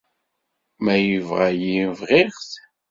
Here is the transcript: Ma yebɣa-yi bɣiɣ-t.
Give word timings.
Ma 0.83 0.95
yebɣa-yi 0.97 1.77
bɣiɣ-t. 1.97 2.49